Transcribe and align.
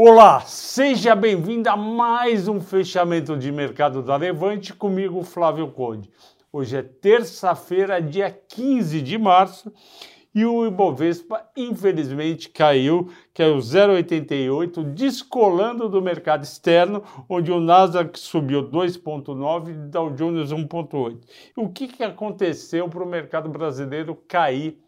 Olá, 0.00 0.42
seja 0.42 1.12
bem-vindo 1.16 1.68
a 1.68 1.76
mais 1.76 2.46
um 2.46 2.60
fechamento 2.60 3.36
de 3.36 3.50
mercado 3.50 4.00
da 4.00 4.14
Levante 4.14 4.72
comigo, 4.72 5.24
Flávio 5.24 5.72
Conde. 5.72 6.08
Hoje 6.52 6.76
é 6.76 6.82
terça-feira, 6.84 8.00
dia 8.00 8.30
15 8.30 9.02
de 9.02 9.18
março, 9.18 9.72
e 10.32 10.44
o 10.44 10.64
Ibovespa 10.64 11.44
infelizmente 11.56 12.48
caiu, 12.48 13.10
caiu 13.34 13.56
0,88, 13.56 14.84
descolando 14.84 15.88
do 15.88 16.00
mercado 16.00 16.44
externo, 16.44 17.02
onde 17.28 17.50
o 17.50 17.58
Nasdaq 17.58 18.16
subiu 18.20 18.70
2,9 18.70 19.68
e 19.68 19.72
o 19.72 19.88
Dow 19.88 20.10
Jones 20.10 20.52
1,8. 20.52 21.18
O 21.56 21.70
que, 21.70 21.88
que 21.88 22.04
aconteceu 22.04 22.88
para 22.88 23.02
o 23.02 23.08
mercado 23.08 23.48
brasileiro 23.48 24.14
cair 24.28 24.78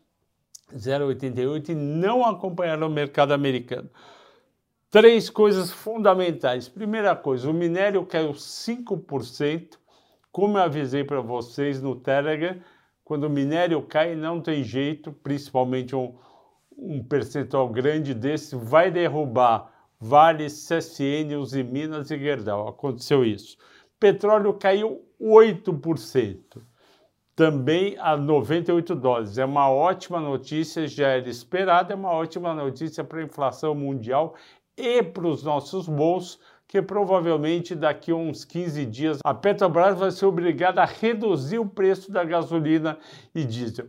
0,88 0.72 1.70
e 1.70 1.74
não 1.74 2.24
acompanhar 2.24 2.80
o 2.80 2.88
mercado 2.88 3.32
americano? 3.32 3.90
Três 4.90 5.30
coisas 5.30 5.70
fundamentais. 5.70 6.68
Primeira 6.68 7.14
coisa, 7.14 7.48
o 7.48 7.54
minério 7.54 8.04
caiu 8.04 8.32
5%, 8.32 9.78
como 10.32 10.58
eu 10.58 10.62
avisei 10.62 11.04
para 11.04 11.20
vocês 11.20 11.80
no 11.80 11.94
Telegram, 11.94 12.60
quando 13.04 13.24
o 13.24 13.30
minério 13.30 13.80
cai 13.82 14.16
não 14.16 14.40
tem 14.40 14.64
jeito, 14.64 15.12
principalmente 15.12 15.94
um, 15.94 16.16
um 16.76 17.04
percentual 17.04 17.68
grande 17.68 18.12
desse 18.12 18.56
vai 18.56 18.90
derrubar 18.90 19.72
Vale, 20.00 20.46
CSN, 20.46 21.36
Uzi 21.38 21.62
Minas 21.62 22.10
e 22.10 22.18
Gerdau. 22.18 22.66
Aconteceu 22.66 23.24
isso. 23.24 23.56
Petróleo 24.00 24.54
caiu 24.54 25.04
8%, 25.20 26.40
também 27.36 27.96
a 27.98 28.16
98 28.16 28.94
dólares. 28.96 29.38
É 29.38 29.44
uma 29.44 29.70
ótima 29.70 30.18
notícia, 30.18 30.88
já 30.88 31.08
era 31.08 31.28
esperada, 31.28 31.92
é 31.92 31.96
uma 31.96 32.10
ótima 32.10 32.52
notícia 32.54 33.04
para 33.04 33.20
a 33.20 33.24
inflação 33.24 33.74
mundial 33.74 34.34
e 34.80 35.02
para 35.02 35.26
os 35.26 35.42
nossos 35.42 35.88
bolsos, 35.88 36.38
que 36.66 36.80
provavelmente 36.80 37.74
daqui 37.74 38.12
a 38.12 38.14
uns 38.16 38.44
15 38.44 38.86
dias 38.86 39.18
a 39.24 39.34
Petrobras 39.34 39.98
vai 39.98 40.10
ser 40.10 40.26
obrigada 40.26 40.82
a 40.82 40.86
reduzir 40.86 41.58
o 41.58 41.68
preço 41.68 42.12
da 42.12 42.24
gasolina 42.24 42.96
e 43.34 43.44
diesel. 43.44 43.88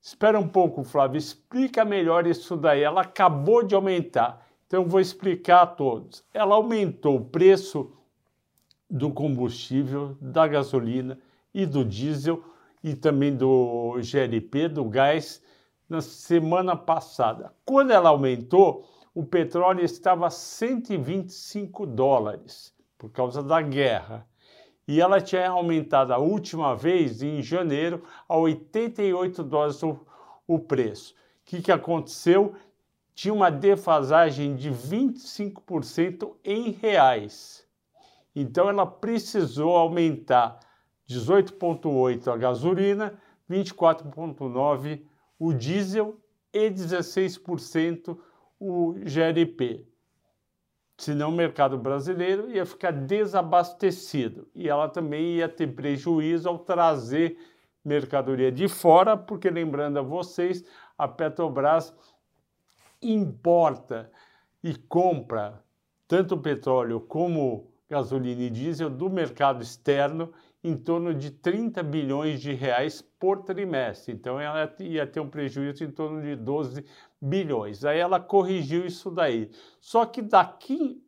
Espera 0.00 0.38
um 0.38 0.46
pouco, 0.46 0.84
Flávio, 0.84 1.16
explica 1.16 1.84
melhor 1.84 2.26
isso 2.26 2.56
daí. 2.56 2.82
Ela 2.82 3.02
acabou 3.02 3.62
de 3.62 3.74
aumentar, 3.74 4.46
então 4.66 4.84
vou 4.84 5.00
explicar 5.00 5.62
a 5.62 5.66
todos. 5.66 6.24
Ela 6.34 6.54
aumentou 6.54 7.16
o 7.16 7.24
preço 7.24 7.90
do 8.90 9.10
combustível, 9.10 10.16
da 10.20 10.46
gasolina 10.46 11.18
e 11.54 11.64
do 11.64 11.84
diesel 11.84 12.44
e 12.84 12.94
também 12.94 13.34
do 13.34 13.96
GLP, 14.02 14.68
do 14.68 14.84
gás, 14.84 15.42
na 15.88 16.00
semana 16.00 16.76
passada. 16.76 17.54
Quando 17.64 17.90
ela 17.90 18.10
aumentou, 18.10 18.86
o 19.14 19.24
petróleo 19.24 19.84
estava 19.84 20.26
a 20.26 20.30
125 20.30 21.86
dólares 21.86 22.74
por 22.96 23.10
causa 23.10 23.42
da 23.42 23.60
guerra. 23.60 24.26
E 24.86 25.00
ela 25.00 25.20
tinha 25.20 25.48
aumentado 25.48 26.12
a 26.12 26.18
última 26.18 26.74
vez, 26.74 27.22
em 27.22 27.42
janeiro, 27.42 28.02
a 28.28 28.36
88 28.36 29.44
dólares 29.44 29.82
o, 29.82 30.00
o 30.46 30.58
preço. 30.58 31.12
O 31.12 31.16
que, 31.44 31.62
que 31.62 31.72
aconteceu? 31.72 32.54
Tinha 33.14 33.34
uma 33.34 33.50
defasagem 33.50 34.56
de 34.56 34.70
25% 34.70 36.34
em 36.44 36.70
reais. 36.70 37.66
Então 38.34 38.68
ela 38.68 38.86
precisou 38.86 39.76
aumentar 39.76 40.58
18,8 41.08 42.32
a 42.32 42.36
gasolina, 42.36 43.20
24,9 43.50 45.02
o 45.38 45.52
diesel 45.52 46.18
e 46.52 46.70
16% 46.70 48.16
o 48.64 48.94
GLP. 49.04 49.84
Senão 50.96 51.30
o 51.30 51.32
mercado 51.32 51.76
brasileiro 51.76 52.48
ia 52.48 52.64
ficar 52.64 52.92
desabastecido 52.92 54.46
e 54.54 54.68
ela 54.68 54.88
também 54.88 55.38
ia 55.38 55.48
ter 55.48 55.66
prejuízo 55.66 56.48
ao 56.48 56.60
trazer 56.60 57.36
mercadoria 57.84 58.52
de 58.52 58.68
fora, 58.68 59.16
porque 59.16 59.50
lembrando 59.50 59.98
a 59.98 60.02
vocês, 60.02 60.64
a 60.96 61.08
Petrobras 61.08 61.92
importa 63.02 64.08
e 64.62 64.76
compra 64.76 65.60
tanto 66.06 66.38
petróleo 66.38 67.00
como 67.00 67.68
gasolina 67.90 68.42
e 68.42 68.50
diesel 68.50 68.88
do 68.88 69.10
mercado 69.10 69.60
externo 69.60 70.32
em 70.64 70.76
torno 70.76 71.12
de 71.12 71.30
30 71.30 71.82
bilhões 71.82 72.40
de 72.40 72.52
reais 72.52 73.02
por 73.18 73.42
trimestre. 73.42 74.14
Então 74.14 74.38
ela 74.38 74.72
ia 74.78 75.06
ter 75.06 75.20
um 75.20 75.28
prejuízo 75.28 75.82
em 75.82 75.90
torno 75.90 76.22
de 76.22 76.36
12 76.36 76.84
bilhões. 77.20 77.84
Aí 77.84 77.98
ela 77.98 78.20
corrigiu 78.20 78.86
isso 78.86 79.10
daí. 79.10 79.50
Só 79.80 80.06
que 80.06 80.22
da 80.22 80.56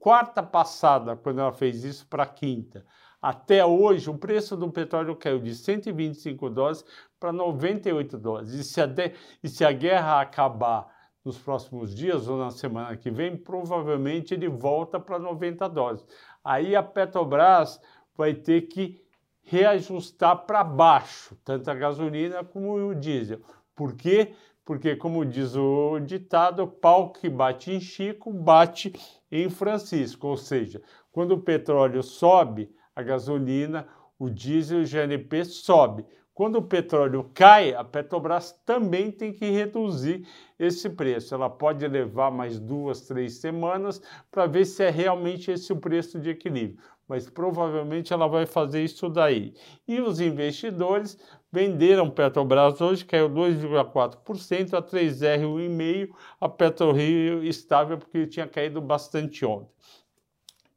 quarta 0.01 0.43
passada, 0.43 1.17
quando 1.17 1.41
ela 1.41 1.53
fez 1.53 1.85
isso 1.85 2.07
para 2.09 2.27
quinta, 2.27 2.85
até 3.23 3.65
hoje 3.65 4.11
o 4.11 4.19
preço 4.19 4.57
do 4.57 4.71
petróleo 4.71 5.17
caiu 5.17 5.39
de 5.39 5.55
125 5.55 6.51
dólares 6.51 6.85
para 7.19 7.33
98 7.33 8.19
dólares. 8.19 8.53
E 8.53 8.65
se, 8.65 8.81
a 8.81 8.87
de, 8.87 9.13
e 9.43 9.49
se 9.49 9.65
a 9.65 9.73
guerra 9.73 10.21
acabar 10.21 10.93
nos 11.25 11.39
próximos 11.39 11.95
dias 11.95 12.29
ou 12.29 12.37
na 12.37 12.51
semana 12.51 12.97
que 12.97 13.11
vem, 13.11 13.37
provavelmente 13.37 14.35
ele 14.35 14.49
volta 14.49 15.01
para 15.01 15.19
90 15.19 15.69
dólares. 15.71 16.05
Aí 16.45 16.77
a 16.77 16.83
Petrobras 16.83 17.81
vai 18.15 18.35
ter 18.35 18.63
que 18.63 19.04
reajustar 19.45 20.47
para 20.47 20.65
baixo, 20.65 21.37
tanto 21.45 21.71
a 21.71 21.75
gasolina 21.75 22.43
como 22.43 22.75
o 22.75 22.95
diesel. 22.95 23.41
Por 23.75 23.95
quê? 23.95 24.33
Porque, 24.65 24.97
como 24.97 25.25
diz 25.25 25.55
o 25.55 25.99
ditado, 26.01 26.67
pau 26.67 27.13
que 27.13 27.29
bate 27.29 27.71
em 27.71 27.81
Chico, 27.81 28.33
bate 28.33 28.93
em 29.31 29.51
Francisco. 29.51 30.27
Ou 30.29 30.37
seja, 30.37 30.83
quando 31.13 31.33
o 31.33 31.41
petróleo 31.41 32.03
sobe, 32.03 32.75
a 32.97 33.03
gasolina, 33.03 33.87
o 34.19 34.31
diesel 34.31 34.81
e 34.81 34.85
o 34.85 34.87
GNP 34.87 35.45
sobe. 35.45 36.07
Quando 36.33 36.57
o 36.57 36.63
petróleo 36.63 37.31
cai, 37.33 37.75
a 37.75 37.85
Petrobras 37.85 38.53
também 38.67 39.13
tem 39.13 39.33
que 39.33 39.49
reduzir 39.51 40.27
esse 40.59 40.91
preço. 40.91 41.33
Ela 41.33 41.49
pode 41.49 41.87
levar 41.87 42.31
mais 42.33 42.59
duas, 42.59 43.03
três 43.03 43.35
semanas 43.35 44.03
para 44.33 44.47
ver 44.47 44.65
se 44.65 44.83
é 44.83 44.91
realmente 44.91 45.53
esse 45.53 45.73
o 45.73 45.77
preço 45.77 46.19
de 46.19 46.31
equilíbrio 46.31 46.83
mas 47.09 47.29
provavelmente 47.29 48.13
ela 48.13 48.27
vai 48.27 48.47
fazer 48.47 48.83
isso 48.83 49.09
daí. 49.09 49.55
E 49.87 50.01
os 50.01 50.21
investidores 50.21 51.19
venderam 51.53 52.11
Petrobras 52.11 52.81
hoje, 52.81 53.05
caiu 53.05 53.31
2,4%, 53.31 54.75
a 54.75 54.83
3R 54.83 55.43
1,5%, 55.43 56.11
a 56.41 56.49
PetroRio 56.49 57.45
estável 57.45 57.99
porque 57.99 58.27
tinha 58.27 58.47
caído 58.47 58.81
bastante 58.81 59.45
ontem. 59.45 59.69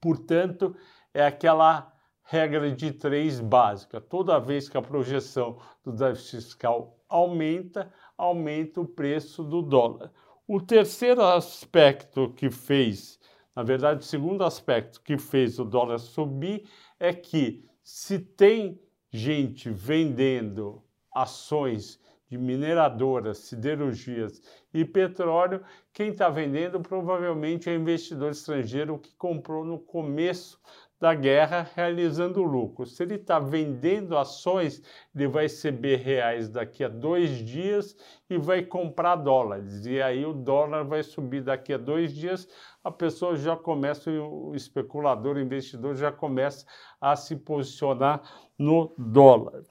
Portanto, 0.00 0.76
é 1.12 1.24
aquela 1.26 1.92
regra 2.26 2.70
de 2.70 2.92
três 2.92 3.40
básica. 3.40 4.00
Toda 4.00 4.38
vez 4.38 4.68
que 4.68 4.76
a 4.76 4.82
projeção 4.82 5.58
do 5.84 5.92
déficit 5.92 6.36
fiscal 6.36 6.98
aumenta, 7.08 7.92
aumenta 8.18 8.80
o 8.80 8.86
preço 8.86 9.44
do 9.44 9.62
dólar. 9.62 10.12
O 10.46 10.60
terceiro 10.60 11.22
aspecto 11.22 12.32
que 12.36 12.50
fez, 12.50 13.18
na 13.54 13.62
verdade, 13.62 14.00
o 14.00 14.04
segundo 14.04 14.44
aspecto 14.44 15.00
que 15.00 15.16
fez 15.16 15.58
o 15.58 15.64
dólar 15.64 15.98
subir 15.98 16.68
é 16.98 17.12
que 17.12 17.64
se 17.82 18.18
tem 18.18 18.80
gente 19.10 19.70
vendendo 19.70 20.82
ações 21.14 22.00
de 22.28 22.36
mineradoras, 22.36 23.38
siderurgias 23.38 24.42
e 24.74 24.84
petróleo, 24.84 25.62
quem 25.92 26.08
está 26.08 26.28
vendendo 26.28 26.80
provavelmente 26.80 27.70
é 27.70 27.74
investidor 27.74 28.32
estrangeiro 28.32 28.98
que 28.98 29.14
comprou 29.14 29.64
no 29.64 29.78
começo 29.78 30.60
da 30.98 31.14
guerra 31.14 31.70
realizando 31.74 32.42
lucro. 32.42 32.86
Se 32.86 33.02
ele 33.02 33.16
está 33.16 33.38
vendendo 33.38 34.16
ações, 34.16 34.82
ele 35.14 35.28
vai 35.28 35.44
receber 35.44 35.96
reais 35.96 36.48
daqui 36.48 36.82
a 36.82 36.88
dois 36.88 37.44
dias 37.44 37.96
e 38.30 38.38
vai 38.38 38.62
comprar 38.62 39.16
dólares. 39.16 39.84
E 39.84 40.00
aí 40.00 40.24
o 40.24 40.32
dólar 40.32 40.84
vai 40.84 41.02
subir 41.02 41.42
daqui 41.42 41.74
a 41.74 41.78
dois 41.78 42.14
dias, 42.14 42.48
a 42.82 42.90
pessoa 42.90 43.36
já 43.36 43.56
começa, 43.56 44.10
o 44.10 44.54
especulador, 44.54 45.36
o 45.36 45.40
investidor 45.40 45.96
já 45.96 46.10
começa 46.10 46.64
a 47.00 47.14
se 47.14 47.36
posicionar 47.36 48.22
no 48.58 48.94
dólar. 48.96 49.64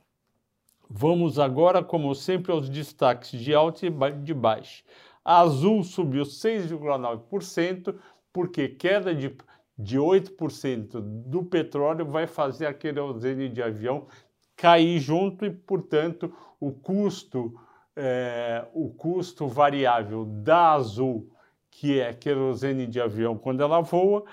Vamos 0.87 1.39
agora, 1.39 1.83
como 1.83 2.13
sempre, 2.13 2.51
aos 2.51 2.69
destaques 2.69 3.31
de 3.31 3.55
alta 3.55 3.87
e 3.87 3.89
de 4.21 4.33
baixa. 4.33 4.83
A 5.23 5.39
Azul 5.39 5.83
subiu 5.83 6.23
6,9%, 6.23 7.97
porque 8.31 8.67
queda 8.67 9.15
de 9.15 9.35
de 9.77 9.97
8% 9.97 10.99
do 11.01 11.43
petróleo 11.43 12.05
vai 12.05 12.27
fazer 12.27 12.65
a 12.65 12.73
querosene 12.73 13.49
de 13.49 13.61
avião 13.61 14.07
cair 14.55 14.99
junto 14.99 15.45
e, 15.45 15.51
portanto, 15.51 16.33
o 16.59 16.71
custo, 16.71 17.53
é, 17.95 18.65
o 18.73 18.89
custo 18.89 19.47
variável 19.47 20.25
da 20.25 20.71
Azul, 20.71 21.29
que 21.69 21.99
é 21.99 22.13
querosene 22.13 22.87
de 22.87 23.01
avião 23.01 23.37
quando 23.37 23.61
ela 23.61 23.81
voa, 23.81 24.23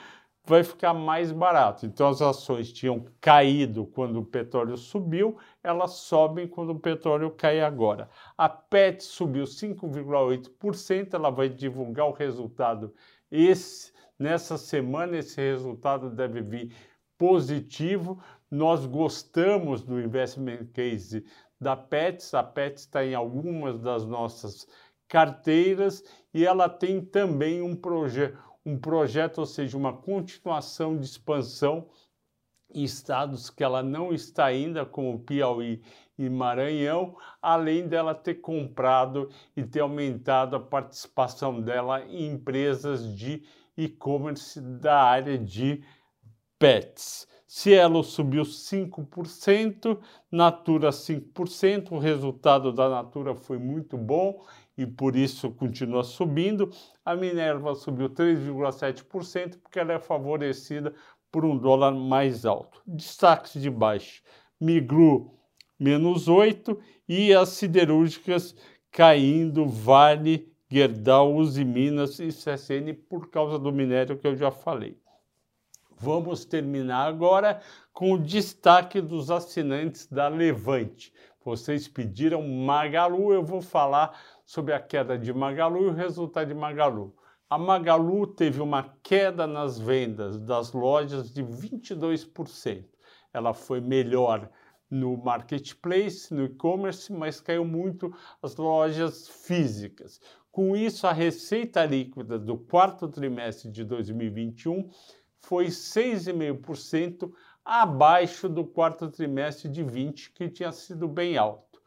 vai 0.44 0.62
ficar 0.64 0.92
mais 0.92 1.30
barato. 1.30 1.86
Então 1.86 2.08
as 2.08 2.20
ações 2.20 2.72
tinham 2.72 3.04
caído 3.20 3.86
quando 3.86 4.18
o 4.18 4.24
petróleo 4.24 4.76
subiu, 4.76 5.36
elas 5.62 5.92
sobem 5.92 6.46
quando 6.48 6.70
o 6.70 6.78
petróleo 6.78 7.30
cai 7.30 7.60
agora. 7.60 8.08
A 8.36 8.48
PET 8.48 9.02
subiu 9.02 9.44
5,8%, 9.44 11.14
ela 11.14 11.30
vai 11.30 11.48
divulgar 11.48 12.06
o 12.06 12.12
resultado 12.12 12.92
esse 13.30 13.91
Nessa 14.22 14.56
semana, 14.56 15.16
esse 15.16 15.40
resultado 15.40 16.08
deve 16.08 16.42
vir 16.42 16.72
positivo. 17.18 18.22
Nós 18.48 18.86
gostamos 18.86 19.82
do 19.82 20.00
investment 20.00 20.66
case 20.72 21.26
da 21.60 21.74
Pets. 21.74 22.32
A 22.32 22.44
Pets 22.44 22.82
está 22.84 23.04
em 23.04 23.16
algumas 23.16 23.80
das 23.80 24.06
nossas 24.06 24.68
carteiras 25.08 26.04
e 26.32 26.46
ela 26.46 26.68
tem 26.68 27.04
também 27.04 27.62
um, 27.62 27.74
proje 27.74 28.32
um 28.64 28.78
projeto, 28.78 29.38
ou 29.38 29.46
seja, 29.46 29.76
uma 29.76 29.92
continuação 29.92 30.96
de 30.96 31.04
expansão 31.04 31.88
em 32.72 32.84
estados 32.84 33.50
que 33.50 33.64
ela 33.64 33.82
não 33.82 34.12
está 34.12 34.44
ainda, 34.44 34.86
como 34.86 35.18
Piauí 35.18 35.82
e 36.16 36.30
Maranhão, 36.30 37.16
além 37.42 37.88
dela 37.88 38.14
ter 38.14 38.34
comprado 38.34 39.28
e 39.56 39.64
ter 39.64 39.80
aumentado 39.80 40.54
a 40.54 40.60
participação 40.60 41.60
dela 41.60 42.04
em 42.04 42.28
empresas 42.28 43.16
de 43.16 43.42
e-commerce 43.76 44.60
da 44.60 45.02
área 45.02 45.38
de 45.38 45.82
pets. 46.58 47.26
Cielo 47.46 48.02
subiu 48.02 48.44
5%, 48.44 49.98
Natura 50.30 50.90
5%, 50.90 51.92
o 51.92 51.98
resultado 51.98 52.72
da 52.72 52.88
Natura 52.88 53.34
foi 53.34 53.58
muito 53.58 53.98
bom 53.98 54.42
e 54.76 54.86
por 54.86 55.14
isso 55.14 55.50
continua 55.50 56.02
subindo. 56.02 56.70
A 57.04 57.14
Minerva 57.14 57.74
subiu 57.74 58.08
3,7% 58.08 59.58
porque 59.60 59.78
ela 59.78 59.92
é 59.92 59.98
favorecida 59.98 60.94
por 61.30 61.44
um 61.44 61.58
dólar 61.58 61.92
mais 61.92 62.46
alto. 62.46 62.80
Destaques 62.86 63.60
de 63.60 63.70
baixo: 63.70 64.22
Migru 64.60 65.38
menos 65.78 66.28
8 66.28 66.78
e 67.08 67.34
as 67.34 67.50
siderúrgicas 67.50 68.54
caindo, 68.90 69.66
Vale 69.66 70.51
Gerdau, 70.72 71.34
Uzi 71.34 71.66
Minas 71.66 72.18
e 72.18 72.28
CSN 72.28 72.94
por 73.06 73.28
causa 73.28 73.58
do 73.58 73.70
minério 73.70 74.16
que 74.16 74.26
eu 74.26 74.34
já 74.34 74.50
falei. 74.50 74.98
Vamos 75.98 76.46
terminar 76.46 77.08
agora 77.08 77.60
com 77.92 78.14
o 78.14 78.18
destaque 78.18 78.98
dos 78.98 79.30
assinantes 79.30 80.06
da 80.06 80.28
Levante. 80.28 81.12
Vocês 81.44 81.86
pediram 81.86 82.42
Magalu, 82.48 83.34
eu 83.34 83.44
vou 83.44 83.60
falar 83.60 84.18
sobre 84.46 84.72
a 84.72 84.80
queda 84.80 85.18
de 85.18 85.30
Magalu 85.30 85.82
e 85.82 85.88
o 85.88 85.92
resultado 85.92 86.48
de 86.48 86.54
Magalu. 86.54 87.14
A 87.50 87.58
Magalu 87.58 88.26
teve 88.28 88.62
uma 88.62 88.96
queda 89.02 89.46
nas 89.46 89.78
vendas 89.78 90.40
das 90.40 90.72
lojas 90.72 91.30
de 91.30 91.42
22%. 91.44 92.86
Ela 93.30 93.52
foi 93.52 93.82
melhor 93.82 94.48
no 94.92 95.16
marketplace, 95.16 96.32
no 96.32 96.44
e-commerce, 96.44 97.10
mas 97.10 97.40
caiu 97.40 97.64
muito 97.64 98.14
as 98.42 98.56
lojas 98.56 99.26
físicas. 99.26 100.20
Com 100.52 100.76
isso, 100.76 101.06
a 101.06 101.12
receita 101.12 101.82
líquida 101.86 102.38
do 102.38 102.58
quarto 102.58 103.08
trimestre 103.08 103.70
de 103.70 103.84
2021 103.84 104.90
foi 105.40 105.68
6,5% 105.68 107.32
abaixo 107.64 108.50
do 108.50 108.62
quarto 108.62 109.08
trimestre 109.08 109.70
de 109.70 109.82
20, 109.82 110.30
que 110.32 110.50
tinha 110.50 110.70
sido 110.70 111.08
bem 111.08 111.38
alto. 111.38 111.80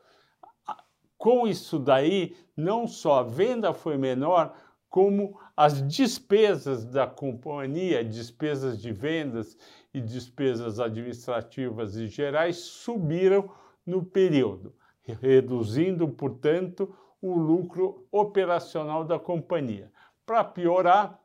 Com 1.15 1.47
isso 1.47 1.77
daí, 1.77 2.35
não 2.57 2.87
só 2.87 3.19
a 3.19 3.23
venda 3.23 3.71
foi 3.71 3.97
menor, 3.97 4.57
como 4.89 5.39
as 5.55 5.87
despesas 5.87 6.85
da 6.85 7.05
companhia, 7.05 8.03
despesas 8.03 8.81
de 8.81 8.91
vendas 8.91 9.55
e 9.93 10.01
despesas 10.01 10.79
administrativas 10.79 11.95
e 11.97 12.07
gerais 12.07 12.57
subiram 12.57 13.47
no 13.85 14.03
período, 14.03 14.73
reduzindo, 15.03 16.07
portanto, 16.07 16.95
o 17.25 17.35
lucro 17.39 18.05
operacional 18.11 19.03
da 19.03 19.17
companhia. 19.17 19.91
Para 20.27 20.43
piorar, 20.43 21.19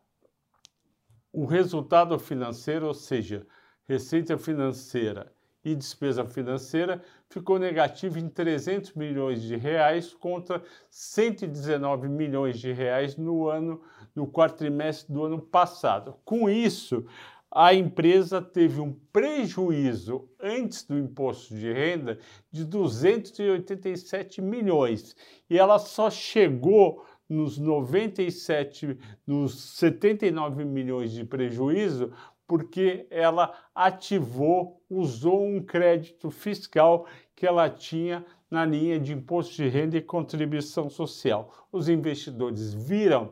o 1.31 1.45
resultado 1.45 2.19
financeiro, 2.19 2.87
ou 2.87 2.95
seja, 2.95 3.47
receita 3.87 4.39
financeira 4.39 5.31
e 5.63 5.75
despesa 5.75 6.25
financeira, 6.25 7.03
ficou 7.29 7.59
negativo 7.59 8.19
em 8.19 8.31
300 8.31 8.95
milhões 8.95 9.43
de 9.43 9.57
reais 9.57 10.15
contra 10.15 10.63
119 10.91 12.09
milhões 12.09 12.59
de 12.59 12.73
reais 12.73 13.19
no 13.19 13.47
ano 13.47 13.83
no 14.15 14.27
quarto 14.27 14.57
trimestre 14.57 15.13
do 15.13 15.25
ano 15.27 15.39
passado. 15.39 16.17
Com 16.25 16.49
isso, 16.49 17.05
a 17.51 17.75
empresa 17.75 18.41
teve 18.41 18.81
um 18.81 18.93
prejuízo 19.13 20.29
antes 20.41 20.85
do 20.85 20.97
imposto 20.97 21.55
de 21.55 21.73
renda 21.73 22.19
de 22.51 22.65
287 22.65 24.41
milhões 24.41 25.17
e 25.49 25.59
ela 25.59 25.79
só 25.79 26.09
chegou 26.09 27.05
nos 27.29 27.59
97, 27.59 28.99
nos 29.27 29.77
79 29.77 30.65
milhões 30.65 31.13
de 31.13 31.25
prejuízo 31.25 32.13
porque 32.47 33.07
ela 33.11 33.55
ativou, 33.73 34.83
usou 34.91 35.45
um 35.45 35.63
crédito 35.63 36.31
fiscal 36.31 37.07
que 37.37 37.47
ela 37.47 37.71
tinha 37.71 38.27
na 38.51 38.65
linha 38.65 38.99
de 38.99 39.13
imposto 39.13 39.55
de 39.55 39.69
renda 39.69 39.97
e 39.97 40.03
contribuição 40.03 40.91
social. 40.91 41.69
Os 41.71 41.89
investidores 41.89 42.75
viram 42.75 43.31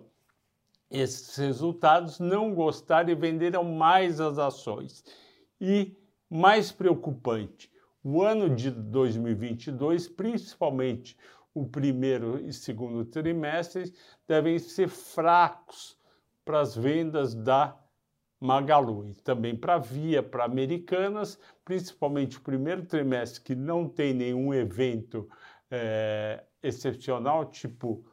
esses 0.91 1.37
resultados, 1.37 2.19
não 2.19 2.55
gostaram 2.55 3.11
e 3.11 3.15
venderam 3.15 3.65
mais 3.65 4.21
as 4.21 4.39
ações. 4.39 5.05
E, 5.61 5.97
mais 6.31 6.73
preocupante, 6.73 7.71
o 8.03 8.23
ano 8.23 8.55
de 8.55 8.71
2022, 8.71 10.09
principalmente 10.09 11.17
o 11.53 11.67
primeiro 11.67 12.39
e 12.41 12.53
segundo 12.53 13.05
trimestres, 13.05 13.93
devem 14.27 14.59
ser 14.59 14.89
fracos 14.89 15.99
para 16.45 16.61
as 16.61 16.77
vendas 16.77 17.35
da 17.35 17.77
Magalu 18.41 19.09
e 19.09 19.15
também 19.15 19.57
para 19.57 19.79
Via, 19.79 20.23
para 20.23 20.45
Americanas, 20.45 21.39
principalmente 21.65 22.39
o 22.39 22.41
primeiro 22.41 22.87
trimestre 22.87 23.43
que 23.43 23.55
não 23.55 23.89
tem 23.89 24.15
nenhum 24.15 24.55
evento 24.55 25.29
é, 25.71 26.45
excepcional, 26.63 27.47
tipo 27.47 28.07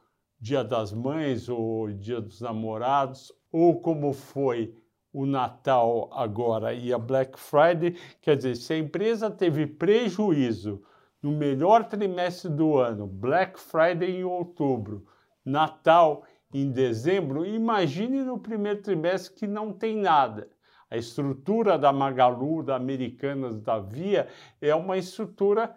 Dia 0.46 0.64
das 0.64 0.94
Mães 0.94 1.50
ou 1.50 1.92
Dia 1.92 2.22
dos 2.22 2.40
Namorados, 2.40 3.34
ou 3.52 3.82
como 3.82 4.14
foi 4.14 4.76
o 5.12 5.26
Natal 5.26 6.08
agora 6.14 6.72
e 6.72 6.94
a 6.94 7.00
Black 7.00 7.40
Friday, 7.40 7.98
quer 8.22 8.38
dizer, 8.38 8.56
se 8.56 8.74
a 8.74 8.78
empresa 8.78 9.32
teve 9.32 9.66
prejuízo 9.66 10.84
no 11.20 11.32
melhor 11.32 11.86
trimestre 11.86 12.52
do 12.52 12.78
ano, 12.78 13.08
Black 13.08 13.60
Friday 13.60 14.18
em 14.18 14.24
outubro, 14.24 15.08
Natal 15.44 16.24
em 16.54 16.70
dezembro, 16.70 17.44
imagine 17.44 18.22
no 18.24 18.38
primeiro 18.38 18.84
trimestre 18.84 19.34
que 19.34 19.48
não 19.48 19.74
tem 19.74 19.98
nada. 19.98 20.48
A 20.92 20.96
estrutura 20.96 21.76
da 21.76 21.92
Magalu, 21.92 22.62
da 22.62 22.76
Americanas, 22.76 23.60
da 23.60 23.80
Via 23.80 24.28
é 24.62 24.76
uma 24.76 24.96
estrutura 24.96 25.76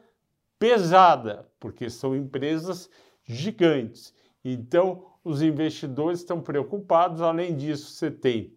pesada, 0.58 1.50
porque 1.58 1.88
são 1.88 2.14
empresas 2.14 2.90
gigantes. 3.24 4.12
Então, 4.44 5.04
os 5.24 5.42
investidores 5.42 6.20
estão 6.20 6.40
preocupados. 6.40 7.20
Além 7.20 7.56
disso, 7.56 7.92
você 7.92 8.10
tem 8.10 8.56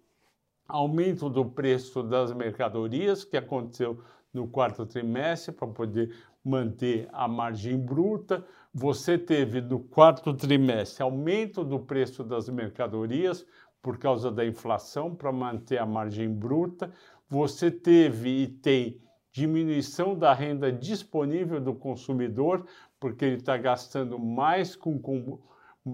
aumento 0.67 1.29
do 1.29 1.45
preço 1.45 2.01
das 2.01 2.33
mercadorias, 2.33 3.23
que 3.23 3.35
aconteceu 3.35 4.01
no 4.33 4.47
quarto 4.47 4.85
trimestre 4.85 5.53
para 5.53 5.67
poder 5.67 6.15
manter 6.43 7.09
a 7.11 7.27
margem 7.27 7.77
bruta. 7.77 8.45
Você 8.73 9.17
teve 9.17 9.59
no 9.59 9.79
quarto 9.79 10.33
trimestre 10.33 11.03
aumento 11.03 11.63
do 11.63 11.79
preço 11.79 12.23
das 12.23 12.47
mercadorias 12.47 13.45
por 13.81 13.97
causa 13.97 14.31
da 14.31 14.45
inflação 14.45 15.13
para 15.13 15.31
manter 15.31 15.77
a 15.77 15.85
margem 15.85 16.29
bruta. 16.29 16.91
Você 17.29 17.69
teve 17.69 18.43
e 18.43 18.47
tem 18.47 19.01
diminuição 19.31 20.17
da 20.17 20.33
renda 20.33 20.71
disponível 20.71 21.59
do 21.59 21.73
consumidor, 21.73 22.65
porque 22.99 23.25
ele 23.25 23.37
está 23.37 23.57
gastando 23.57 24.19
mais 24.19 24.75
com 24.75 24.99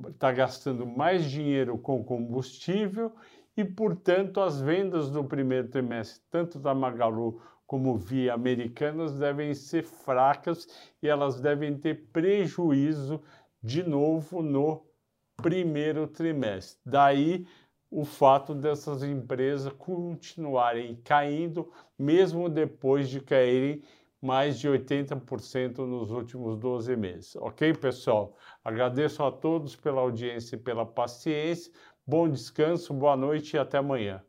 está 0.10 0.32
gastando 0.32 0.86
mais 0.86 1.26
dinheiro 1.26 1.78
com 1.78 2.04
combustível 2.04 3.14
e, 3.56 3.64
portanto, 3.64 4.40
as 4.40 4.60
vendas 4.62 5.10
do 5.10 5.24
primeiro 5.24 5.68
trimestre, 5.68 6.22
tanto 6.30 6.60
da 6.60 6.76
Magalu 6.76 7.42
como 7.66 7.98
via 7.98 8.34
Americanas, 8.34 9.18
devem 9.18 9.54
ser 9.54 9.84
fracas 9.84 10.68
e 11.02 11.08
elas 11.08 11.40
devem 11.40 11.78
ter 11.78 12.08
prejuízo 12.12 13.22
de 13.62 13.84
novo 13.84 14.42
no 14.42 14.86
primeiro 15.36 16.08
trimestre. 16.08 16.80
Daí 16.86 17.46
o 17.90 18.04
fato 18.04 18.54
dessas 18.54 19.02
empresas 19.02 19.72
continuarem 19.74 20.96
caindo, 21.04 21.72
mesmo 21.98 22.50
depois 22.50 23.10
de 23.10 23.22
caírem 23.22 23.82
mais 24.28 24.60
de 24.60 24.68
80% 24.68 25.78
nos 25.86 26.12
últimos 26.12 26.58
12 26.58 26.98
meses. 26.98 27.36
Ok, 27.38 27.74
pessoal? 27.76 28.36
Agradeço 28.62 29.24
a 29.24 29.32
todos 29.32 29.74
pela 29.74 30.02
audiência 30.02 30.58
e 30.58 30.60
pela 30.60 30.86
paciência. 30.86 31.72
Bom 32.06 32.28
descanso, 32.28 32.94
boa 32.94 33.16
noite 33.16 33.56
e 33.56 33.58
até 33.58 33.78
amanhã. 33.78 34.22